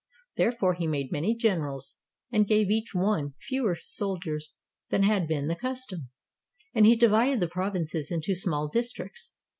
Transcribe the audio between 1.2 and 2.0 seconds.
generals